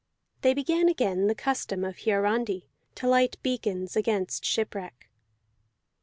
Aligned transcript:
They 0.41 0.55
began 0.55 0.89
again 0.89 1.27
the 1.27 1.35
custom 1.35 1.83
of 1.83 1.99
Hiarandi, 1.99 2.65
to 2.95 3.07
light 3.07 3.37
beacons 3.43 3.95
against 3.95 4.43
shipwreck. 4.43 5.11